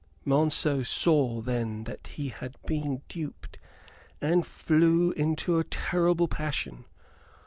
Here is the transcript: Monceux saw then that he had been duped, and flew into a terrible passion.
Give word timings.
Monceux 0.25 0.83
saw 0.83 1.41
then 1.41 1.83
that 1.83 2.07
he 2.17 2.29
had 2.29 2.55
been 2.65 3.03
duped, 3.07 3.59
and 4.19 4.47
flew 4.47 5.11
into 5.11 5.59
a 5.59 5.63
terrible 5.63 6.27
passion. 6.27 6.85